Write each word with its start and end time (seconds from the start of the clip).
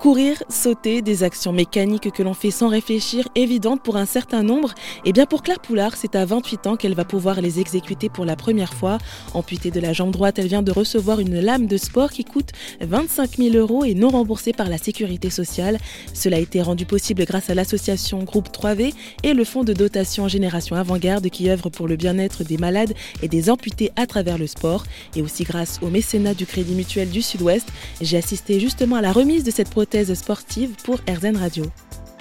Courir, 0.00 0.42
sauter, 0.48 1.02
des 1.02 1.24
actions 1.24 1.52
mécaniques 1.52 2.10
que 2.10 2.22
l'on 2.22 2.32
fait 2.32 2.50
sans 2.50 2.68
réfléchir, 2.68 3.28
évidentes 3.34 3.82
pour 3.82 3.98
un 3.98 4.06
certain 4.06 4.42
nombre. 4.42 4.70
Et 5.04 5.10
eh 5.10 5.12
bien 5.12 5.26
pour 5.26 5.42
Claire 5.42 5.60
Poulard, 5.60 5.94
c'est 5.94 6.14
à 6.14 6.24
28 6.24 6.66
ans 6.68 6.76
qu'elle 6.76 6.94
va 6.94 7.04
pouvoir 7.04 7.42
les 7.42 7.60
exécuter 7.60 8.08
pour 8.08 8.24
la 8.24 8.34
première 8.34 8.72
fois. 8.72 8.96
Amputée 9.34 9.70
de 9.70 9.78
la 9.78 9.92
jambe 9.92 10.10
droite, 10.10 10.38
elle 10.38 10.46
vient 10.46 10.62
de 10.62 10.72
recevoir 10.72 11.20
une 11.20 11.38
lame 11.38 11.66
de 11.66 11.76
sport 11.76 12.12
qui 12.12 12.24
coûte 12.24 12.48
25 12.80 13.36
000 13.36 13.56
euros 13.56 13.84
et 13.84 13.92
non 13.92 14.08
remboursée 14.08 14.54
par 14.54 14.70
la 14.70 14.78
sécurité 14.78 15.28
sociale. 15.28 15.76
Cela 16.14 16.38
a 16.38 16.40
été 16.40 16.62
rendu 16.62 16.86
possible 16.86 17.26
grâce 17.26 17.50
à 17.50 17.54
l'association 17.54 18.22
Groupe 18.22 18.48
3V 18.48 18.94
et 19.22 19.34
le 19.34 19.44
fonds 19.44 19.64
de 19.64 19.74
dotation 19.74 20.28
Génération 20.28 20.76
Avant-Garde 20.76 21.28
qui 21.28 21.50
œuvre 21.50 21.68
pour 21.68 21.86
le 21.86 21.96
bien-être 21.96 22.42
des 22.42 22.56
malades 22.56 22.94
et 23.20 23.28
des 23.28 23.50
amputés 23.50 23.92
à 23.96 24.06
travers 24.06 24.38
le 24.38 24.46
sport. 24.46 24.84
Et 25.14 25.20
aussi 25.20 25.44
grâce 25.44 25.78
au 25.82 25.88
mécénat 25.88 26.32
du 26.32 26.46
Crédit 26.46 26.74
Mutuel 26.74 27.10
du 27.10 27.20
Sud-Ouest. 27.20 27.68
J'ai 28.00 28.16
assisté 28.16 28.60
justement 28.60 28.96
à 28.96 29.02
la 29.02 29.12
remise 29.12 29.44
de 29.44 29.50
cette 29.50 29.68
prothèse 29.68 29.89
sportive 30.14 30.76
pour 30.84 30.98
RZN 31.08 31.36
Radio. 31.36 31.64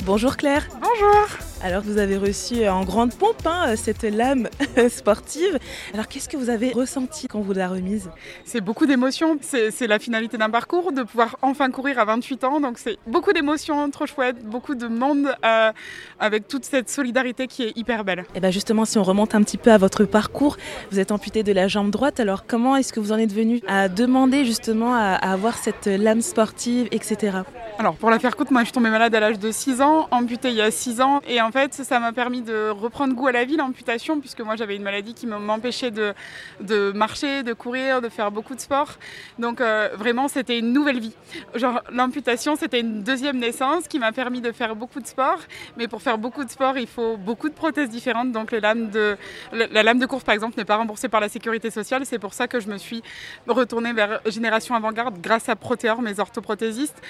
Bonjour 0.06 0.38
Claire. 0.38 0.68
Bonjour. 0.82 1.49
Alors 1.62 1.82
vous 1.84 1.98
avez 1.98 2.16
reçu 2.16 2.66
en 2.70 2.86
grande 2.86 3.14
pompe 3.14 3.46
hein, 3.46 3.76
cette 3.76 4.04
lame 4.04 4.48
sportive. 4.90 5.60
Alors 5.94 6.08
qu'est-ce 6.08 6.30
que 6.30 6.38
vous 6.38 6.50
avez 6.50 6.72
ressenti 6.72 7.28
quand 7.28 7.42
vous 7.42 7.52
la 7.52 7.68
remise? 7.68 8.10
C'est 8.46 8.62
beaucoup 8.62 8.86
d'émotions. 8.86 9.38
C'est 9.42 9.88
la 9.88 10.00
finalité 10.00 10.38
d'un 10.38 10.50
parcours, 10.50 10.94
de 10.94 11.04
pouvoir 11.04 11.38
enfin 11.42 11.70
courir 11.70 12.00
à 12.00 12.06
28 12.06 12.44
ans. 12.46 12.62
Donc 12.62 12.78
c'est 12.78 12.98
beaucoup 13.08 13.34
d'émotions, 13.34 13.90
trop 13.92 14.06
chouette, 14.06 14.42
beaucoup 14.46 14.74
de 14.74 14.88
monde 14.88 15.36
euh, 15.46 15.72
avec 16.18 16.48
toute 16.48 16.64
cette 16.64 16.90
solidarité 16.90 17.48
qui 17.48 17.64
est 17.64 17.78
hyper 17.78 18.06
belle. 18.06 18.20
Et 18.20 18.24
eh 18.36 18.40
bien 18.40 18.52
justement, 18.52 18.86
si 18.86 18.98
on 18.98 19.04
remonte 19.04 19.36
un 19.36 19.44
petit 19.44 19.58
peu 19.58 19.74
à 19.74 19.78
votre 19.78 20.06
parcours, 20.06 20.56
vous 20.92 21.00
êtes 21.00 21.12
amputé 21.12 21.44
de 21.44 21.52
la 21.52 21.68
jambe 21.68 21.92
droite. 21.92 22.22
Alors 22.22 22.46
comment 22.48 22.78
est-ce 22.78 22.94
que 22.94 23.02
vous 23.02 23.12
en 23.12 23.18
êtes 23.18 23.34
venu 23.34 23.60
à 23.68 23.90
demander 23.90 24.46
justement 24.46 24.94
à, 24.96 25.16
à 25.16 25.34
avoir 25.34 25.58
cette 25.58 25.88
lame 25.88 26.22
sportive, 26.22 26.88
etc. 26.92 27.40
Alors 27.78 27.96
pour 27.96 28.10
la 28.10 28.20
faire 28.20 28.38
courte, 28.38 28.52
moi 28.52 28.62
je 28.62 28.68
suis 28.68 28.74
tombée 28.74 28.90
malade 28.90 29.14
à 29.14 29.20
l'âge 29.20 29.40
de 29.40 29.52
6 29.52 29.82
ans, 29.82 30.08
amputée 30.12 30.50
il 30.50 30.56
y 30.56 30.62
a 30.62 30.72
6 30.72 31.02
ans. 31.02 31.20
Et 31.28 31.42
en 31.42 31.49
fait, 31.52 31.74
ça 31.74 32.00
m'a 32.00 32.12
permis 32.12 32.42
de 32.42 32.70
reprendre 32.70 33.14
goût 33.14 33.28
à 33.28 33.32
la 33.32 33.46
vie, 33.46 33.58
l'amputation, 33.58 34.20
puisque 34.20 34.42
moi 34.42 34.56
j'avais 34.56 34.76
une 34.76 34.84
maladie 34.84 35.14
qui 35.14 35.28
m'empêchait 35.28 35.92
de, 35.92 36.14
de 36.62 36.92
marcher, 36.92 37.44
de 37.44 37.54
courir, 37.54 38.02
de 38.02 38.10
faire 38.10 38.32
beaucoup 38.32 38.56
de 38.56 38.60
sport. 38.60 38.98
Donc 39.38 39.62
euh, 39.62 39.90
vraiment, 39.96 40.28
c'était 40.28 40.60
une 40.60 40.74
nouvelle 40.74 41.00
vie. 41.00 41.14
Genre 41.56 41.82
l'amputation, 41.92 42.56
c'était 42.56 42.80
une 42.80 43.04
deuxième 43.04 43.38
naissance 43.38 43.88
qui 43.88 44.00
m'a 44.00 44.12
permis 44.12 44.42
de 44.42 44.52
faire 44.52 44.76
beaucoup 44.76 45.00
de 45.00 45.08
sport. 45.08 45.40
Mais 45.78 45.88
pour 45.88 46.02
faire 46.02 46.18
beaucoup 46.18 46.44
de 46.44 46.50
sport, 46.50 46.78
il 46.78 46.88
faut 46.88 47.18
beaucoup 47.18 47.50
de 47.50 47.54
prothèses 47.54 47.90
différentes. 47.90 48.32
Donc 48.32 48.52
les 48.52 48.60
lames 48.60 48.90
de, 48.90 49.18
la, 49.54 49.84
lame 49.84 50.00
de 50.00 50.06
course, 50.06 50.24
par 50.24 50.34
exemple, 50.34 50.58
n'est 50.58 50.66
pas 50.66 50.78
remboursée 50.78 51.10
par 51.10 51.22
la 51.22 51.30
sécurité 51.30 51.70
sociale. 51.72 52.06
C'est 52.06 52.20
pour 52.20 52.34
ça 52.34 52.48
que 52.48 52.60
je 52.60 52.68
me 52.68 52.78
suis 52.78 53.02
retournée 53.48 53.94
vers 53.94 54.20
Génération 54.26 54.76
Avant-Garde 54.76 55.20
grâce 55.22 55.50
à 55.50 55.56
Protéor, 55.56 56.02
mes 56.02 56.20
orthoprothésistes, 56.20 57.02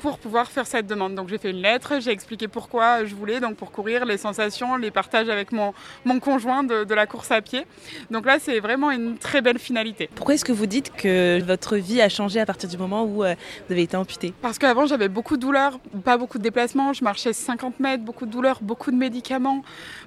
pour 0.00 0.18
pouvoir 0.18 0.50
faire 0.50 0.66
cette 0.66 0.86
demande. 0.86 1.14
Donc 1.14 1.28
j'ai 1.28 1.38
fait 1.38 1.50
une 1.50 1.62
lettre, 1.62 2.00
j'ai 2.00 2.10
expliqué 2.10 2.48
pourquoi 2.48 3.04
je 3.04 3.14
voulais, 3.14 3.40
donc 3.40 3.56
pour 3.56 3.72
courir 3.72 3.87
les 3.88 4.18
sensations, 4.18 4.76
les 4.76 4.90
partages 4.90 5.28
avec 5.28 5.52
mon, 5.52 5.72
mon 6.04 6.20
conjoint 6.20 6.62
de, 6.62 6.94
la 6.94 7.06
course 7.06 7.30
à 7.30 7.40
pied. 7.40 7.66
Donc 8.10 8.26
là, 8.26 8.38
c'est 8.40 8.60
vraiment 8.60 8.90
une 8.90 9.18
très 9.18 9.40
belle 9.40 9.58
finalité. 9.58 10.08
Pourquoi 10.14 10.34
est-ce 10.34 10.44
que 10.44 10.52
vous 10.52 10.66
dites 10.66 10.92
que 10.94 11.42
votre 11.42 11.76
vie 11.76 12.00
a 12.00 12.08
changé 12.08 12.40
à 12.40 12.46
partir 12.46 12.68
du 12.68 12.76
moment 12.76 13.04
où 13.04 13.24
euh, 13.24 13.34
vous 13.66 13.72
avez 13.72 13.82
été 13.82 13.96
amputé? 13.96 14.32
Parce 14.42 14.58
qu'avant, 14.58 14.86
j'avais 14.86 15.08
beaucoup 15.08 15.36
de 15.36 15.42
douleurs, 15.42 15.78
pas 16.04 16.16
beaucoup 16.16 16.38
de 16.38 16.42
déplacements, 16.42 16.92
je 16.92 17.04
marchais 17.04 17.32
50 17.32 17.80
mètres, 17.80 18.04
beaucoup 18.04 18.26
de 18.26 18.30
douleurs, 18.30 18.58
beaucoup 18.62 18.90
de 18.90 18.96
médicaments. 18.96 19.62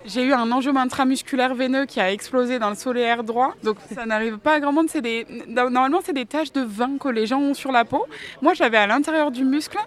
J'ai 0.05 0.23
eu 0.23 0.33
un 0.33 0.51
enjeu 0.51 0.71
intramusculaire 0.75 1.53
veineux 1.55 1.85
qui 1.85 1.99
a 1.99 2.11
explosé 2.11 2.59
dans 2.59 2.69
le 2.69 2.75
solaire 2.75 3.23
droit. 3.23 3.55
Donc 3.63 3.77
ça 3.93 4.05
n'arrive 4.05 4.37
pas 4.37 4.55
à 4.55 4.59
grand 4.59 4.73
monde. 4.73 4.87
C'est 4.89 5.01
des... 5.01 5.25
Normalement, 5.47 5.99
c'est 6.03 6.13
des 6.13 6.25
taches 6.25 6.51
de 6.51 6.61
vin 6.61 6.97
que 6.99 7.09
les 7.09 7.25
gens 7.25 7.39
ont 7.39 7.53
sur 7.53 7.71
la 7.71 7.85
peau. 7.85 8.05
Moi, 8.41 8.53
j'avais 8.53 8.77
à 8.77 8.87
l'intérieur 8.87 9.31
du 9.31 9.43
muscle 9.43 9.77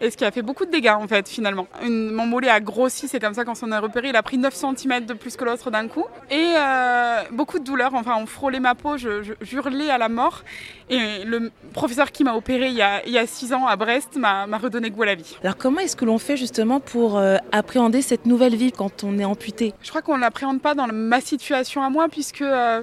et 0.00 0.10
ce 0.10 0.16
qui 0.16 0.24
a 0.24 0.30
fait 0.30 0.42
beaucoup 0.42 0.64
de 0.64 0.70
dégâts 0.70 0.94
en 0.96 1.06
fait 1.06 1.28
finalement. 1.28 1.66
mon 1.82 2.26
mollet 2.26 2.48
a 2.48 2.60
grossi, 2.60 3.08
c'est 3.08 3.20
comme 3.20 3.34
ça 3.34 3.35
qu'on 3.44 3.54
s'en 3.54 3.70
a 3.72 3.80
repéré. 3.80 4.08
Il 4.08 4.16
a 4.16 4.22
pris 4.22 4.38
9 4.38 4.54
cm 4.54 5.06
de 5.06 5.14
plus 5.14 5.36
que 5.36 5.44
l'autre 5.44 5.70
d'un 5.70 5.88
coup. 5.88 6.04
Et 6.30 6.54
euh, 6.56 7.22
beaucoup 7.32 7.58
de 7.58 7.64
douleurs, 7.64 7.94
enfin 7.94 8.14
on 8.18 8.26
frôlait 8.26 8.60
ma 8.60 8.74
peau, 8.74 8.96
je, 8.96 9.34
hurlais 9.52 9.90
à 9.90 9.98
la 9.98 10.08
mort. 10.08 10.42
Et 10.88 11.24
le 11.24 11.50
professeur 11.72 12.12
qui 12.12 12.22
m'a 12.22 12.34
opéré 12.34 12.68
il 12.68 12.74
y, 12.74 13.18
a, 13.18 13.26
6 13.26 13.52
ans 13.52 13.66
à 13.66 13.76
Brest 13.76 14.16
m'a 14.16 14.46
redonné 14.58 14.90
goût 14.90 15.02
à 15.02 15.06
la 15.06 15.14
vie. 15.14 15.36
Alors 15.42 15.56
comment 15.56 15.80
est-ce 15.80 15.96
que 15.96 16.04
l'on 16.04 16.18
fait 16.18 16.36
justement 16.36 16.80
pour 16.80 17.18
euh, 17.18 17.36
appréhender 17.52 18.02
cette 18.02 18.26
nouvelle 18.26 18.54
vie 18.54 18.72
quand 18.72 19.04
on 19.04 19.18
est 19.18 19.24
amputé? 19.24 19.74
Je 19.82 19.90
crois 19.90 20.02
qu'on 20.02 20.16
ne 20.16 20.22
l'appréhende 20.22 20.60
pas 20.60 20.74
dans 20.74 20.86
ma 20.86 21.20
situation 21.20 21.82
à 21.82 21.90
moi 21.90 22.08
puisque... 22.08 22.42
Euh, 22.42 22.82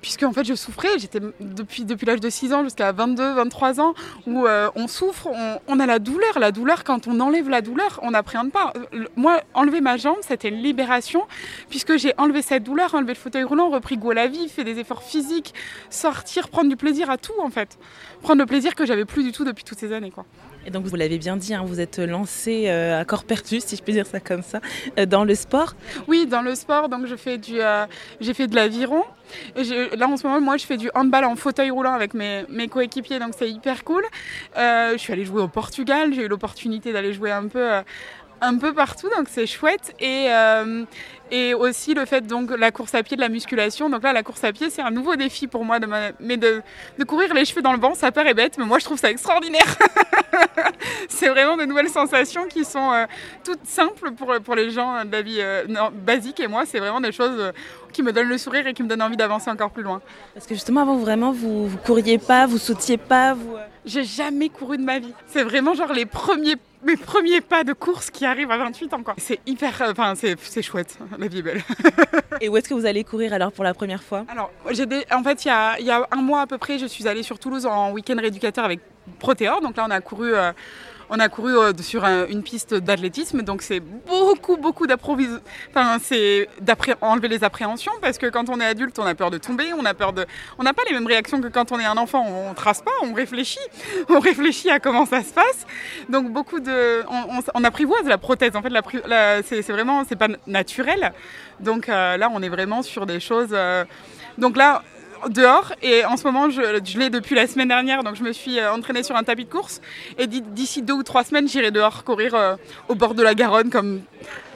puisque 0.00 0.24
en 0.24 0.32
fait 0.32 0.42
je 0.42 0.54
souffrais, 0.54 0.98
j'étais 0.98 1.20
depuis, 1.38 1.84
depuis 1.84 2.06
l'âge 2.06 2.18
de 2.18 2.28
6 2.28 2.52
ans 2.52 2.64
jusqu'à 2.64 2.90
22, 2.90 3.34
23 3.34 3.80
ans, 3.80 3.94
où 4.26 4.46
on 4.74 4.88
souffre, 4.88 5.28
on, 5.68 5.78
a 5.78 5.86
la 5.86 6.00
douleur. 6.00 6.40
La 6.40 6.50
douleur, 6.50 6.82
quand 6.82 7.06
on 7.06 7.20
enlève 7.20 7.48
la 7.48 7.60
douleur, 7.60 8.00
on 8.02 8.10
n'appréhende 8.10 8.50
pas. 8.50 8.72
Moi, 9.14 9.40
enlever 9.54 9.80
ma 9.80 9.91
jambe, 9.96 10.16
c'était 10.22 10.48
une 10.48 10.62
libération, 10.62 11.26
puisque 11.70 11.96
j'ai 11.96 12.14
enlevé 12.18 12.42
cette 12.42 12.64
douleur, 12.64 12.94
enlevé 12.94 13.12
le 13.12 13.18
fauteuil 13.18 13.44
roulant, 13.44 13.70
repris 13.70 13.96
goût 13.96 14.10
à 14.10 14.14
la 14.14 14.26
vie, 14.28 14.48
fait 14.48 14.64
des 14.64 14.78
efforts 14.78 15.02
physiques, 15.02 15.54
sortir, 15.90 16.48
prendre 16.48 16.68
du 16.68 16.76
plaisir 16.76 17.10
à 17.10 17.18
tout 17.18 17.40
en 17.40 17.50
fait. 17.50 17.78
Prendre 18.22 18.40
le 18.40 18.46
plaisir 18.46 18.74
que 18.74 18.86
j'avais 18.86 19.04
plus 19.04 19.24
du 19.24 19.32
tout 19.32 19.44
depuis 19.44 19.64
toutes 19.64 19.78
ces 19.78 19.92
années. 19.92 20.10
Quoi. 20.10 20.24
Et 20.64 20.70
donc 20.70 20.86
vous 20.86 20.96
l'avez 20.96 21.18
bien 21.18 21.36
dit, 21.36 21.54
hein, 21.54 21.64
vous 21.66 21.80
êtes 21.80 21.98
lancé 21.98 22.64
euh, 22.68 23.00
à 23.00 23.04
corps 23.04 23.24
perdu, 23.24 23.60
si 23.60 23.76
je 23.76 23.82
peux 23.82 23.92
dire 23.92 24.06
ça 24.06 24.20
comme 24.20 24.42
ça, 24.42 24.60
euh, 24.98 25.06
dans 25.06 25.24
le 25.24 25.34
sport. 25.34 25.74
Oui, 26.06 26.26
dans 26.26 26.42
le 26.42 26.54
sport, 26.54 26.88
donc 26.88 27.06
je 27.06 27.16
fais 27.16 27.38
du, 27.38 27.58
j'ai 28.20 28.34
fait 28.34 28.46
de 28.46 28.54
l'aviron. 28.54 29.02
Là, 29.96 30.08
en 30.08 30.16
ce 30.16 30.26
moment, 30.26 30.40
moi, 30.40 30.56
je 30.56 30.66
fais 30.66 30.76
du 30.76 30.90
handball 30.94 31.24
en 31.24 31.36
fauteuil 31.36 31.70
roulant 31.70 31.92
avec 31.92 32.14
mes, 32.14 32.44
mes 32.48 32.68
coéquipiers, 32.68 33.18
donc 33.18 33.34
c'est 33.36 33.50
hyper 33.50 33.84
cool. 33.84 34.04
Euh, 34.56 34.92
je 34.92 34.98
suis 34.98 35.12
allée 35.12 35.24
jouer 35.24 35.42
au 35.42 35.48
Portugal, 35.48 36.12
j'ai 36.12 36.22
eu 36.22 36.28
l'opportunité 36.28 36.92
d'aller 36.92 37.12
jouer 37.12 37.30
un 37.30 37.48
peu, 37.48 37.72
euh, 37.72 37.82
un 38.42 38.58
peu 38.58 38.74
partout, 38.74 39.08
donc 39.16 39.28
c'est 39.30 39.46
chouette. 39.46 39.94
Et, 40.00 40.26
euh, 40.28 40.84
et 41.30 41.54
aussi 41.54 41.94
le 41.94 42.04
fait 42.04 42.26
donc 42.26 42.50
la 42.50 42.70
course 42.70 42.94
à 42.94 43.02
pied, 43.02 43.16
de 43.16 43.22
la 43.22 43.30
musculation. 43.30 43.88
Donc 43.88 44.02
là, 44.02 44.12
la 44.12 44.22
course 44.22 44.44
à 44.44 44.52
pied, 44.52 44.68
c'est 44.68 44.82
un 44.82 44.90
nouveau 44.90 45.16
défi 45.16 45.46
pour 45.46 45.64
moi, 45.64 45.78
de 45.78 45.88
mais 46.20 46.36
de, 46.36 46.60
de, 46.98 47.04
courir 47.04 47.32
les 47.32 47.44
cheveux 47.46 47.62
dans 47.62 47.72
le 47.72 47.78
vent, 47.78 47.94
ça 47.94 48.12
paraît 48.12 48.34
bête, 48.34 48.58
mais 48.58 48.64
moi, 48.66 48.78
je 48.78 48.84
trouve 48.84 48.98
ça 48.98 49.10
extraordinaire. 49.10 49.78
c'est 51.08 51.28
vraiment 51.28 51.56
de 51.56 51.64
nouvelles 51.64 51.88
sensations 51.88 52.46
qui 52.46 52.64
sont 52.64 53.06
toutes 53.44 53.64
simples 53.64 54.10
pour, 54.12 54.34
pour 54.44 54.54
les 54.56 54.70
gens 54.70 55.04
de 55.04 55.12
la 55.12 55.22
vie 55.22 55.40
basique. 56.04 56.40
Et 56.40 56.48
moi, 56.48 56.66
c'est 56.66 56.80
vraiment 56.80 57.00
des 57.00 57.12
choses 57.12 57.52
qui 57.92 58.02
me 58.02 58.12
donne 58.12 58.28
le 58.28 58.38
sourire 58.38 58.66
et 58.66 58.74
qui 58.74 58.82
me 58.82 58.88
donne 58.88 59.02
envie 59.02 59.16
d'avancer 59.16 59.50
encore 59.50 59.70
plus 59.70 59.82
loin. 59.82 60.00
Parce 60.34 60.46
que 60.46 60.54
justement, 60.54 60.82
avant, 60.82 60.96
vraiment, 60.96 61.30
vous, 61.30 61.68
vous 61.68 61.78
couriez 61.78 62.18
pas, 62.18 62.46
vous 62.46 62.58
sautiez 62.58 62.96
pas, 62.96 63.34
vous... 63.34 63.54
Euh, 63.54 63.64
J'ai 63.84 64.04
jamais 64.04 64.48
couru 64.48 64.78
de 64.78 64.82
ma 64.82 64.98
vie. 64.98 65.12
C'est 65.26 65.44
vraiment 65.44 65.74
genre 65.74 65.92
les 65.92 66.06
premiers 66.06 66.56
mes 66.84 66.96
premiers 66.96 67.40
pas 67.40 67.64
de 67.64 67.72
course 67.72 68.10
qui 68.10 68.24
arrivent 68.24 68.50
à 68.50 68.58
28 68.58 68.94
ans. 68.94 69.02
C'est 69.18 69.40
hyper. 69.46 69.80
Euh, 69.82 69.92
enfin, 69.92 70.14
c'est 70.14 70.62
chouette. 70.62 70.98
La 71.18 71.28
vie 71.28 71.38
est 71.38 71.42
belle. 71.42 71.62
Et 72.40 72.48
où 72.48 72.56
est-ce 72.56 72.68
que 72.68 72.74
vous 72.74 72.86
allez 72.86 73.04
courir 73.04 73.32
alors 73.32 73.52
pour 73.52 73.64
la 73.64 73.74
première 73.74 74.02
fois? 74.02 74.24
Alors, 74.28 74.50
des, 74.70 75.04
en 75.12 75.22
fait, 75.22 75.44
il 75.44 75.48
y, 75.48 75.50
a, 75.50 75.80
y, 75.80 75.90
a, 75.90 76.06
un 76.10 76.22
mois 76.22 76.42
à 76.42 76.46
peu 76.46 76.58
près, 76.58 76.78
je 76.78 76.86
suis 76.86 77.06
allée 77.06 77.22
sur 77.22 77.38
Toulouse 77.38 77.66
en 77.66 77.92
week-end 77.92 78.16
rééducateur 78.18 78.64
avec 78.64 78.80
Donc 79.62 79.76
là, 79.76 79.84
on 79.86 79.90
a 79.90 80.00
couru. 80.00 80.34
Euh, 80.34 80.52
on 81.14 81.18
a 81.18 81.28
couru 81.28 81.58
euh, 81.58 81.72
sur 81.82 82.04
une 82.04 82.42
piste 82.42 82.72
d'athlétisme, 82.72 83.42
donc 83.42 83.60
c'est 83.60 83.80
beaucoup, 83.80 84.56
beaucoup 84.56 84.86
d'improvisation. 84.86 85.42
Enfin, 85.68 85.98
c'est 86.02 86.48
enlever 87.02 87.28
les 87.28 87.44
appréhensions 87.44 87.92
parce 88.00 88.16
que 88.16 88.26
quand 88.26 88.48
on 88.48 88.58
est 88.60 88.64
adulte, 88.64 88.98
on 88.98 89.04
a 89.04 89.14
peur 89.14 89.30
de 89.30 89.36
tomber, 89.36 89.74
on 89.78 89.84
a 89.84 89.92
peur 89.92 90.14
de. 90.14 90.24
On 90.58 90.62
n'a 90.62 90.72
pas 90.72 90.82
les 90.88 90.94
mêmes 90.94 91.06
réactions 91.06 91.40
que 91.42 91.48
quand 91.48 91.70
on 91.70 91.78
est 91.78 91.84
un 91.84 91.98
enfant. 91.98 92.24
On 92.26 92.54
trace 92.54 92.80
pas, 92.80 92.92
on 93.02 93.12
réfléchit. 93.12 93.58
On 94.08 94.20
réfléchit 94.20 94.70
à 94.70 94.80
comment 94.80 95.04
ça 95.04 95.22
se 95.22 95.34
passe. 95.34 95.66
Donc 96.08 96.32
beaucoup 96.32 96.60
de. 96.60 97.04
On, 97.54 97.64
apprivoise 97.64 98.06
la 98.06 98.18
prothèse. 98.18 98.56
En 98.56 98.62
fait, 98.62 98.70
la, 98.70 99.42
c'est 99.42 99.60
vraiment. 99.70 100.04
C'est 100.08 100.16
pas 100.16 100.28
naturel. 100.46 101.12
Donc 101.60 101.88
euh, 101.88 102.16
là, 102.16 102.30
on 102.32 102.42
est 102.42 102.48
vraiment 102.48 102.82
sur 102.82 103.04
des 103.04 103.20
choses. 103.20 103.54
Donc 104.38 104.56
là, 104.56 104.82
dehors 105.28 105.72
et 105.82 106.04
en 106.04 106.16
ce 106.16 106.24
moment 106.24 106.50
je, 106.50 106.98
l'ai 106.98 107.10
depuis 107.10 107.34
la 107.34 107.46
semaine 107.46 107.68
dernière 107.68 108.02
donc 108.02 108.16
je 108.16 108.22
me 108.22 108.32
suis 108.32 108.58
euh, 108.58 108.72
entraînée 108.72 109.02
sur 109.02 109.16
un 109.16 109.22
tapis 109.22 109.44
de 109.44 109.50
course 109.50 109.80
et 110.18 110.26
d'ici 110.26 110.82
deux 110.82 110.94
ou 110.94 111.02
trois 111.02 111.24
semaines 111.24 111.48
j'irai 111.48 111.70
dehors 111.70 112.04
courir 112.04 112.34
euh, 112.34 112.56
au 112.88 112.94
bord 112.94 113.14
de 113.14 113.22
la 113.22 113.34
Garonne 113.34 113.70
comme, 113.70 114.02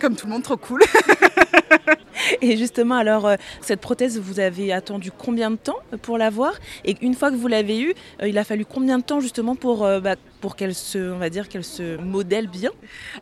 comme 0.00 0.16
tout 0.16 0.26
le 0.26 0.32
monde 0.32 0.42
trop 0.42 0.56
cool. 0.56 0.82
Et 2.42 2.56
justement, 2.56 2.96
alors, 2.96 3.26
euh, 3.26 3.36
cette 3.60 3.80
prothèse, 3.80 4.18
vous 4.18 4.40
avez 4.40 4.72
attendu 4.72 5.10
combien 5.10 5.50
de 5.50 5.56
temps 5.56 5.78
pour 6.02 6.18
l'avoir 6.18 6.54
Et 6.84 6.96
une 7.02 7.14
fois 7.14 7.30
que 7.30 7.36
vous 7.36 7.48
l'avez 7.48 7.80
eue, 7.80 7.94
euh, 8.22 8.28
il 8.28 8.38
a 8.38 8.44
fallu 8.44 8.64
combien 8.64 8.98
de 8.98 9.02
temps 9.02 9.20
justement 9.20 9.54
pour, 9.54 9.84
euh, 9.84 10.00
bah, 10.00 10.16
pour 10.40 10.56
qu'elle 10.56 10.74
se, 10.74 11.12
on 11.12 11.18
va 11.18 11.30
dire, 11.30 11.48
qu'elle 11.48 11.64
se 11.64 11.96
modèle 11.96 12.48
bien? 12.48 12.70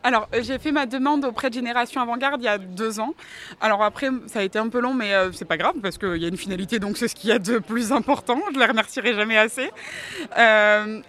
Alors, 0.03 0.29
j'ai 0.43 0.59
fait 0.59 0.73
ma 0.73 0.87
demande 0.87 1.25
auprès 1.25 1.51
de 1.51 1.55
Génération 1.55 2.01
Avant-Garde 2.01 2.41
il 2.41 2.45
y 2.45 2.49
a 2.49 2.59
deux 2.59 3.01
ans. 3.01 3.15
Alors 3.61 3.83
après, 3.83 4.09
ça 4.27 4.41
a 4.41 4.43
été 4.43 4.59
un 4.59 4.69
peu 4.69 4.81
long, 4.81 4.95
mais 4.95 5.13
c'est 5.33 5.45
pas 5.45 5.57
grave 5.57 5.75
parce 5.83 5.99
qu'il 5.99 6.17
y 6.17 6.25
a 6.25 6.29
une 6.29 6.37
finalité, 6.37 6.79
donc 6.79 6.97
c'est 6.97 7.09
ce 7.09 7.15
qu'il 7.15 7.31
y 7.31 7.33
a 7.33 7.39
de 7.39 7.59
plus 7.59 7.93
important. 7.93 8.41
Je 8.53 8.59
les 8.59 8.67
remercierai 8.67 9.15
jamais 9.15 9.37
assez. 9.37 9.71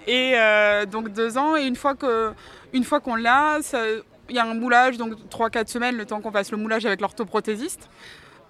et 0.08 0.36
donc 0.92 1.12
deux 1.12 1.38
ans, 1.38 1.56
et 1.58 1.66
une 1.66 1.76
fois 1.76 1.96
que, 1.96 2.32
une 2.74 2.84
fois 2.84 3.00
qu'on 3.00 3.16
l'a, 3.16 3.60
ça 3.62 3.80
il 4.30 4.36
y 4.36 4.40
a 4.40 4.46
un 4.46 4.54
moulage, 4.54 4.98
donc 4.98 5.14
3-4 5.30 5.68
semaines, 5.68 5.98
le 5.98 6.06
temps 6.06 6.22
qu'on 6.22 6.32
fasse 6.32 6.52
le 6.52 6.58
moulage 6.58 6.86
avec 6.86 7.02
l'orthoprothésiste. 7.02 7.90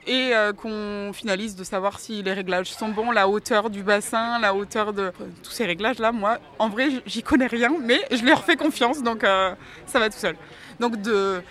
et 0.08 0.34
qu'on 0.62 1.12
finalise 1.14 1.56
de 1.56 1.64
savoir 1.64 2.00
si 2.00 2.22
les 2.22 2.34
réglages 2.34 2.72
sont 2.72 2.90
bons, 2.90 3.12
la 3.12 3.28
hauteur 3.28 3.70
du 3.70 3.84
bassin, 3.84 4.40
la 4.40 4.54
hauteur 4.54 4.94
de 4.94 5.12
tous 5.44 5.52
ces 5.52 5.66
réglages 5.66 6.00
là. 6.00 6.12
Moi, 6.12 6.38
en 6.60 6.70
vrai, 6.70 6.90
j'y 7.06 7.24
connais 7.24 7.48
rien, 7.48 7.72
mais 7.82 8.00
je 8.12 8.24
leur 8.24 8.44
fais 8.44 8.56
confiance, 8.56 9.02
donc 9.02 9.22
ça 9.22 10.00
va 10.00 10.10
tout 10.10 10.18
seul. 10.18 10.36
Donc 10.80 11.02
de 11.02 11.42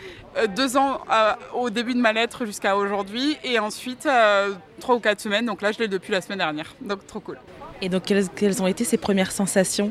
deux 0.56 0.76
ans 0.76 1.00
au 1.54 1.70
début 1.70 1.94
de 1.94 2.00
ma 2.00 2.12
lettre 2.12 2.44
jusqu'à 2.44 2.76
aujourd'hui, 2.76 3.36
et 3.44 3.58
ensuite 3.58 4.08
trois 4.80 4.96
ou 4.96 5.00
quatre 5.00 5.20
semaines. 5.20 5.46
Donc 5.46 5.62
là, 5.62 5.72
je 5.72 5.78
l'ai 5.78 5.88
depuis 5.88 6.12
la 6.12 6.20
semaine 6.20 6.38
dernière, 6.38 6.74
donc 6.80 7.06
trop 7.06 7.20
cool. 7.20 7.38
Et 7.80 7.88
donc, 7.88 8.04
quelles, 8.04 8.62
ont 8.62 8.66
été 8.66 8.84
ces 8.84 8.96
premières 8.96 9.32
sensations? 9.32 9.90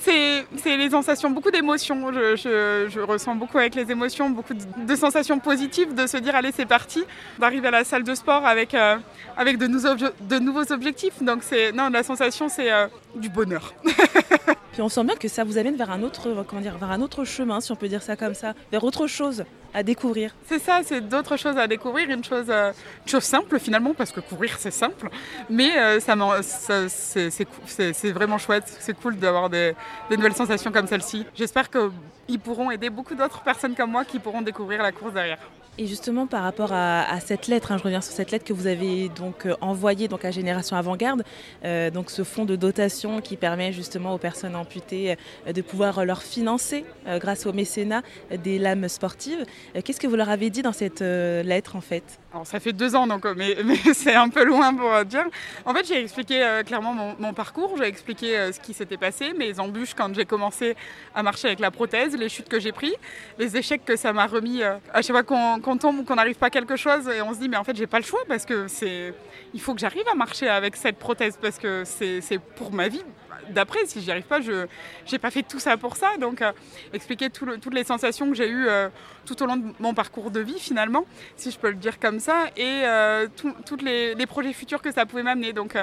C'est 0.00 0.44
les 0.64 0.90
sensations, 0.90 1.30
beaucoup 1.30 1.50
d'émotions. 1.50 2.12
Je, 2.12 3.00
ressens 3.00 3.36
beaucoup 3.36 3.58
avec 3.58 3.74
les 3.74 3.90
émotions, 3.90 4.30
beaucoup 4.30 4.54
de, 4.54 4.96
sensations 4.96 5.38
positives, 5.38 5.94
de 5.94 6.06
se 6.06 6.16
dire 6.16 6.34
allez 6.34 6.50
c'est 6.52 6.66
parti, 6.66 7.04
d'arriver 7.38 7.68
à 7.68 7.70
la 7.70 7.84
salle 7.84 8.02
de 8.02 8.14
sport 8.14 8.44
avec, 8.46 8.74
euh, 8.74 8.96
avec 9.36 9.58
de, 9.58 9.66
nouveaux, 9.66 9.94
de 10.20 10.38
nouveaux 10.38 10.72
objectifs. 10.72 11.22
Donc 11.22 11.42
c'est 11.42 11.72
non 11.72 11.88
la 11.90 12.02
sensation 12.02 12.48
c'est 12.48 12.72
euh, 12.72 12.86
du 13.14 13.28
bonheur. 13.28 13.74
Puis 14.72 14.80
on 14.80 14.88
sent 14.88 15.04
bien 15.04 15.16
que 15.16 15.28
ça 15.28 15.44
vous 15.44 15.58
amène 15.58 15.76
vers 15.76 15.90
un 15.90 16.02
autre, 16.02 16.44
comment 16.48 16.62
dire, 16.62 16.78
vers 16.78 16.90
un 16.90 17.00
autre 17.02 17.24
chemin, 17.24 17.60
si 17.60 17.70
on 17.72 17.76
peut 17.76 17.88
dire 17.88 18.02
ça 18.02 18.16
comme 18.16 18.34
ça, 18.34 18.54
vers 18.70 18.82
autre 18.82 19.06
chose 19.06 19.44
à 19.74 19.82
découvrir. 19.82 20.34
C'est 20.46 20.58
ça, 20.58 20.80
c'est 20.82 21.00
d'autres 21.00 21.36
choses 21.36 21.56
à 21.58 21.66
découvrir, 21.66 22.08
une 22.10 22.24
chose, 22.24 22.46
euh, 22.48 22.72
chose 23.06 23.22
simple 23.22 23.58
finalement, 23.58 23.94
parce 23.94 24.12
que 24.12 24.20
courir 24.20 24.56
c'est 24.58 24.70
simple, 24.70 25.08
mais 25.48 25.78
euh, 25.78 26.00
ça, 26.00 26.88
c'est 26.88 28.12
vraiment 28.12 28.38
chouette, 28.38 28.64
c'est 28.80 28.94
cool 28.94 29.16
d'avoir 29.16 29.50
des, 29.50 29.74
des, 30.10 30.16
nouvelles 30.16 30.34
sensations 30.34 30.72
comme 30.72 30.86
celle-ci. 30.86 31.26
J'espère 31.34 31.68
qu'ils 31.70 32.40
pourront 32.40 32.70
aider 32.70 32.90
beaucoup 32.90 33.14
d'autres 33.14 33.42
personnes 33.42 33.74
comme 33.74 33.90
moi 33.90 34.04
qui 34.04 34.18
pourront 34.18 34.42
découvrir 34.42 34.82
la 34.82 34.92
course 34.92 35.12
derrière. 35.12 35.38
Et 35.78 35.86
justement 35.86 36.26
par 36.26 36.42
rapport 36.42 36.72
à, 36.72 37.18
cette 37.20 37.46
lettre, 37.46 37.72
hein, 37.72 37.78
je 37.78 37.82
reviens 37.84 38.02
sur 38.02 38.12
cette 38.12 38.30
lettre 38.30 38.44
que 38.44 38.52
vous 38.52 38.66
avez 38.66 39.08
donc 39.08 39.46
euh, 39.46 39.54
envoyée 39.62 40.06
donc 40.06 40.22
à 40.26 40.30
Génération 40.30 40.76
Avant-Garde, 40.76 41.22
euh, 41.64 41.90
donc 41.90 42.10
ce 42.10 42.24
fonds 42.24 42.44
de 42.44 42.56
dotation 42.56 43.22
qui 43.22 43.38
permet 43.38 43.72
justement 43.72 44.12
aux 44.12 44.18
personnes 44.18 44.54
amputées 44.54 45.16
euh, 45.46 45.52
de 45.54 45.62
pouvoir 45.62 46.04
leur 46.04 46.22
financer 46.22 46.84
grâce 47.06 47.46
au 47.46 47.54
mécénat 47.54 48.02
des 48.44 48.58
lames 48.58 48.88
sportives. 48.88 49.44
Qu'est-ce 49.82 49.98
que 49.98 50.06
vous 50.06 50.16
leur 50.16 50.28
avez 50.28 50.50
dit 50.50 50.62
dans 50.62 50.72
cette 50.72 51.00
lettre 51.00 51.74
en 51.74 51.80
fait? 51.80 52.21
Alors 52.32 52.46
ça 52.46 52.60
fait 52.60 52.72
deux 52.72 52.96
ans 52.96 53.06
donc, 53.06 53.26
mais, 53.36 53.56
c'est 53.94 54.14
un 54.14 54.28
peu 54.28 54.44
loin 54.44 54.72
pour 54.74 55.04
dire. 55.04 55.24
En 55.66 55.74
fait 55.74 55.86
j'ai 55.86 56.00
expliqué 56.00 56.62
clairement 56.64 56.94
mon, 57.18 57.34
parcours, 57.34 57.76
j'ai 57.76 57.86
expliqué 57.86 58.50
ce 58.52 58.58
qui 58.58 58.72
s'était 58.72 58.96
passé, 58.96 59.32
mes 59.34 59.60
embûches 59.60 59.94
quand 59.94 60.14
j'ai 60.14 60.24
commencé 60.24 60.74
à 61.14 61.22
marcher 61.22 61.48
avec 61.48 61.60
la 61.60 61.70
prothèse, 61.70 62.16
les 62.16 62.28
chutes 62.28 62.48
que 62.48 62.58
j'ai 62.58 62.72
prises, 62.72 62.94
les 63.38 63.56
échecs 63.56 63.84
que 63.84 63.96
ça 63.96 64.12
m'a 64.12 64.26
remis 64.26 64.62
à 64.62 65.02
chaque 65.02 65.26
fois 65.26 65.58
qu'on 65.60 65.76
tombe 65.76 65.98
ou 65.98 66.04
qu'on 66.04 66.14
n'arrive 66.14 66.36
pas 66.36 66.46
à 66.46 66.50
quelque 66.50 66.76
chose 66.76 67.06
et 67.08 67.20
on 67.20 67.34
se 67.34 67.38
dit 67.38 67.48
mais 67.48 67.58
en 67.58 67.64
fait 67.64 67.76
j'ai 67.76 67.86
pas 67.86 67.98
le 67.98 68.04
choix 68.04 68.20
parce 68.26 68.46
que 68.46 68.66
c'est 68.66 69.12
il 69.52 69.60
faut 69.60 69.74
que 69.74 69.80
j'arrive 69.80 70.08
à 70.10 70.14
marcher 70.14 70.48
avec 70.48 70.76
cette 70.76 70.96
prothèse 70.98 71.38
parce 71.40 71.58
que 71.58 71.84
c'est 71.84 72.38
pour 72.56 72.72
ma 72.72 72.88
vie 72.88 73.04
d'après 73.50 73.86
si 73.86 74.00
j'y 74.00 74.10
arrive 74.10 74.24
pas 74.24 74.40
je 74.40 74.66
j'ai 75.06 75.18
pas 75.18 75.30
fait 75.30 75.42
tout 75.42 75.58
ça 75.58 75.76
pour 75.76 75.96
ça 75.96 76.16
donc 76.18 76.42
euh, 76.42 76.52
expliquer 76.92 77.30
toutes 77.30 77.74
les 77.74 77.84
sensations 77.84 78.28
que 78.28 78.34
j'ai 78.34 78.48
eues 78.48 78.68
euh, 78.68 78.88
tout 79.26 79.42
au 79.42 79.46
long 79.46 79.56
de 79.56 79.72
mon 79.78 79.94
parcours 79.94 80.30
de 80.30 80.40
vie 80.40 80.58
finalement 80.58 81.04
si 81.36 81.50
je 81.50 81.58
peux 81.58 81.68
le 81.70 81.76
dire 81.76 81.98
comme 81.98 82.20
ça 82.20 82.46
et 82.56 82.82
euh, 82.84 83.26
tous 83.36 83.76
les, 83.76 84.14
projets 84.26 84.52
futurs 84.52 84.80
que 84.80 84.92
ça 84.92 85.04
pouvait 85.04 85.22
m'amener 85.22 85.52
donc 85.52 85.76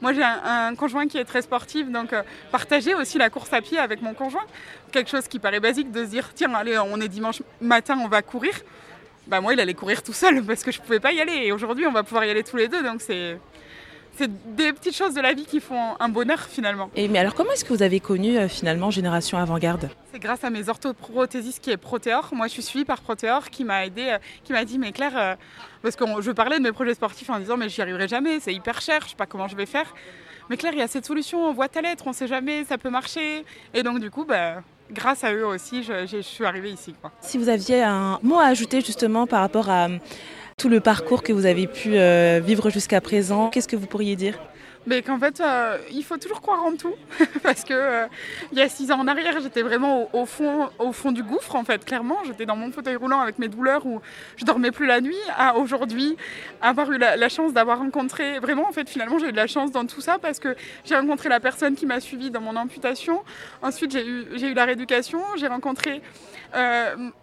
moi 0.00 0.12
j'ai 0.12 0.22
un, 0.22 0.74
conjoint 0.74 1.08
qui 1.08 1.18
est 1.18 1.24
très 1.24 1.42
sportif 1.42 1.90
donc 1.90 2.14
partager 2.52 2.94
aussi 2.94 3.18
la 3.18 3.30
course 3.30 3.52
à 3.52 3.60
pied 3.60 3.78
avec 3.78 4.02
mon 4.02 4.14
conjoint 4.14 4.44
quelque 4.92 5.10
chose 5.10 5.26
qui 5.26 5.38
paraît 5.38 5.60
basique 5.60 5.90
de 5.90 6.04
se 6.04 6.10
dire 6.10 6.32
tiens 6.34 6.52
allez 6.54 6.78
on 6.78 7.00
est 7.00 7.08
dimanche 7.08 7.42
matin 7.60 7.98
on 8.02 8.08
va 8.08 8.22
courir 8.22 8.52
bah 9.26 9.40
moi 9.40 9.52
il 9.54 9.60
allait 9.60 9.74
courir 9.74 10.02
tout 10.02 10.12
seul 10.12 10.44
parce 10.44 10.62
que 10.62 10.70
je 10.70 10.80
pouvais 10.80 11.00
pas 11.00 11.12
y 11.12 11.20
aller. 11.20 11.46
Et 11.46 11.52
aujourd'hui 11.52 11.86
on 11.86 11.92
va 11.92 12.02
pouvoir 12.02 12.24
y 12.24 12.30
aller 12.30 12.44
tous 12.44 12.56
les 12.56 12.68
deux, 12.68 12.82
donc 12.82 13.00
c'est 13.00 13.38
c'est 14.16 14.56
des 14.56 14.72
petites 14.72 14.96
choses 14.96 15.14
de 15.14 15.20
la 15.20 15.34
vie 15.34 15.44
qui 15.44 15.60
font 15.60 15.94
un 16.00 16.08
bonheur 16.08 16.40
finalement. 16.40 16.90
Et 16.96 17.08
mais 17.08 17.18
alors 17.18 17.34
comment 17.34 17.52
est-ce 17.52 17.64
que 17.64 17.72
vous 17.72 17.82
avez 17.82 18.00
connu 18.00 18.36
euh, 18.36 18.48
finalement 18.48 18.90
Génération 18.90 19.38
Avant-Garde? 19.38 19.90
C'est 20.12 20.18
grâce 20.18 20.44
à 20.44 20.50
mes 20.50 20.68
orthoprothésistes 20.68 21.62
qui 21.62 21.70
est 21.70 21.76
Protéor. 21.76 22.30
Moi 22.32 22.46
je 22.46 22.52
suis 22.52 22.62
suivie 22.62 22.84
par 22.84 23.00
Protéor 23.00 23.50
qui 23.50 23.64
m'a 23.64 23.86
aidé, 23.86 24.08
euh, 24.10 24.18
qui 24.44 24.52
m'a 24.52 24.64
dit 24.64 24.78
mais 24.78 24.92
Claire, 24.92 25.16
euh, 25.16 25.34
parce 25.82 25.96
que 25.96 26.04
je 26.20 26.30
parlais 26.30 26.58
de 26.58 26.62
mes 26.62 26.72
projets 26.72 26.94
sportifs 26.94 27.30
en 27.30 27.38
disant 27.38 27.56
mais 27.56 27.68
j'y 27.68 27.82
arriverai 27.82 28.08
jamais, 28.08 28.40
c'est 28.40 28.54
hyper 28.54 28.80
cher, 28.80 29.02
je 29.04 29.10
sais 29.10 29.16
pas 29.16 29.26
comment 29.26 29.48
je 29.48 29.56
vais 29.56 29.66
faire. 29.66 29.94
Mais 30.48 30.56
Claire, 30.56 30.72
il 30.72 30.78
y 30.78 30.82
a 30.82 30.88
cette 30.88 31.06
solution, 31.06 31.44
on 31.44 31.52
voit 31.52 31.68
ta 31.68 31.82
lettre, 31.82 32.04
on 32.06 32.12
sait 32.12 32.28
jamais, 32.28 32.64
ça 32.64 32.78
peut 32.78 32.90
marcher. 32.90 33.44
Et 33.74 33.82
donc 33.82 33.98
du 33.98 34.10
coup, 34.10 34.24
bah, 34.24 34.62
grâce 34.90 35.24
à 35.24 35.34
eux 35.34 35.46
aussi, 35.46 35.82
je, 35.82 36.20
suis 36.22 36.44
arrivée 36.44 36.70
ici. 36.70 36.94
Si 37.20 37.36
vous 37.36 37.48
aviez 37.48 37.82
un 37.82 38.18
mot 38.22 38.38
à 38.38 38.46
ajouter 38.46 38.80
justement 38.80 39.26
par 39.26 39.40
rapport 39.40 39.68
à 39.68 39.88
tout 40.58 40.70
le 40.70 40.80
parcours 40.80 41.22
que 41.22 41.34
vous 41.34 41.44
avez 41.44 41.66
pu 41.66 41.98
euh, 41.98 42.40
vivre 42.42 42.70
jusqu'à 42.70 43.02
présent, 43.02 43.50
qu'est-ce 43.50 43.68
que 43.68 43.76
vous 43.76 43.86
pourriez 43.86 44.16
dire? 44.16 44.38
Mais 44.86 45.02
qu'en 45.02 45.18
fait, 45.18 45.38
euh, 45.40 45.76
il 45.92 46.02
faut 46.02 46.16
toujours 46.16 46.40
croire 46.40 46.64
en 46.64 46.76
tout. 46.76 46.94
Parce 47.42 47.62
que 47.62 47.74
euh, 47.74 48.06
il 48.52 48.58
y 48.58 48.62
a 48.62 48.68
six 48.70 48.90
ans 48.90 49.00
en 49.00 49.06
arrière, 49.06 49.38
j'étais 49.42 49.60
vraiment 49.60 50.08
au, 50.14 50.24
fond, 50.24 50.70
au 50.78 50.92
fond 50.92 51.12
du 51.12 51.22
gouffre, 51.22 51.56
en 51.56 51.64
fait, 51.64 51.84
clairement. 51.84 52.16
J'étais 52.24 52.46
dans 52.46 52.56
mon 52.56 52.72
fauteuil 52.72 52.96
roulant 52.96 53.20
avec 53.20 53.38
mes 53.38 53.48
douleurs 53.48 53.84
où 53.84 54.00
je 54.36 54.46
dormais 54.46 54.70
plus 54.70 54.86
la 54.86 55.02
nuit. 55.02 55.18
À 55.36 55.56
aujourd'hui, 55.58 56.16
avoir 56.62 56.90
eu 56.90 56.96
la, 56.96 57.28
chance 57.28 57.52
d'avoir 57.52 57.80
rencontré, 57.80 58.38
vraiment, 58.38 58.66
en 58.66 58.72
fait, 58.72 58.88
finalement, 58.88 59.18
j'ai 59.18 59.28
eu 59.28 59.32
de 59.32 59.36
la 59.36 59.48
chance 59.48 59.72
dans 59.72 59.84
tout 59.84 60.00
ça 60.00 60.16
parce 60.18 60.38
que 60.38 60.56
j'ai 60.86 60.96
rencontré 60.96 61.28
la 61.28 61.40
personne 61.40 61.74
qui 61.74 61.84
m'a 61.84 62.00
suivi 62.00 62.30
dans 62.30 62.40
mon 62.40 62.56
amputation. 62.56 63.24
Ensuite, 63.60 63.92
j'ai 63.92 64.06
eu, 64.06 64.24
eu 64.40 64.54
la 64.54 64.64
rééducation. 64.64 65.20
J'ai 65.36 65.48
rencontré 65.48 66.00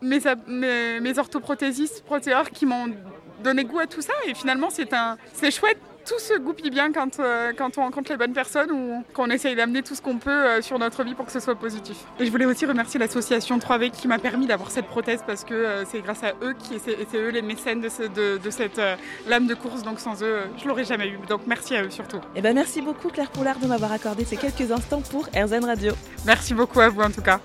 mes, 0.02 0.20
mes, 0.48 1.00
mes 1.00 1.18
orthoprothésistes, 1.18 2.04
protéores 2.06 2.52
qui 2.52 2.68
m'ont 2.68 2.94
donné 3.44 3.66
goût 3.66 3.80
à 3.80 3.88
tout 3.88 4.02
ça. 4.02 4.14
Et 4.28 4.34
finalement, 4.34 4.70
c'est 4.72 4.94
un, 4.94 5.18
c'est 5.34 5.52
chouette 5.52 5.78
tout 6.06 6.20
se 6.20 6.38
goupille 6.38 6.70
bien 6.70 6.92
quand, 6.92 7.20
euh, 7.20 7.54
quand 7.58 7.78
on 7.78 7.82
rencontre 7.82 8.12
les 8.12 8.18
bonnes 8.18 8.34
personnes 8.34 8.72
ou 8.72 9.04
qu'on 9.14 9.30
essaye 9.30 9.56
d'amener 9.56 9.82
tout 9.82 9.96
ce 9.96 10.02
qu'on 10.02 10.18
peut 10.18 10.30
euh, 10.30 10.62
sur 10.62 10.80
notre 10.80 11.04
vie 11.04 11.14
pour 11.14 11.26
que 11.26 11.32
ce 11.32 11.40
soit 11.40 11.56
positif. 11.56 11.98
Et 12.20 12.26
je 12.26 12.32
voulais 12.32 12.46
aussi 12.46 12.66
remercier 12.66 13.00
l'association 13.00 13.58
3V 13.58 13.92
qui 13.92 14.08
m'a 14.08 14.20
permis 14.20 14.48
d'avoir 14.48 14.72
cette 14.72 14.88
prothèse 14.88 15.24
parce 15.26 15.44
que 15.44 15.54
euh, 15.54 15.86
c'est 15.86 16.02
grâce 16.02 16.24
à 16.24 16.34
eux 16.42 16.54
qui 16.54 16.80
c'est 16.80 17.18
eux 17.18 17.30
les 17.30 17.42
mécènes 17.42 17.82
de, 17.82 18.38
de, 18.38 18.50
cette 18.50 18.82
lame 19.28 19.48
de 19.48 19.56
course. 19.56 19.84
Donc 19.84 20.00
sans 20.00 20.22
eux, 20.24 20.40
je 20.62 20.68
l'aurais 20.68 20.86
jamais 20.86 21.08
eu. 21.08 21.20
Donc 21.30 21.42
merci 21.48 21.76
à 21.76 21.84
eux 21.84 21.90
surtout. 21.90 22.18
Et 22.18 22.38
eh 22.38 22.42
ben 22.42 22.54
merci 22.54 22.82
beaucoup 22.82 23.10
Claire 23.10 23.30
Poulard 23.32 23.60
de 23.60 23.68
m'avoir 23.68 23.92
accordé 23.92 24.26
ces 24.26 24.38
quelques 24.38 24.72
instants 24.72 25.02
pour 25.02 25.28
RZN 25.28 25.66
Radio. 25.66 25.94
Merci 26.26 26.54
beaucoup 26.54 26.80
à 26.82 26.90
vous 26.90 27.02
en 27.02 27.12
tout 27.12 27.22
cas. 27.22 27.40